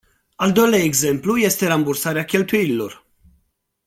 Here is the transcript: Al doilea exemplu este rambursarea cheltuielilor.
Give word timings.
Al 0.37 0.51
doilea 0.51 0.79
exemplu 0.79 1.37
este 1.37 1.67
rambursarea 1.67 2.25
cheltuielilor. 2.25 3.05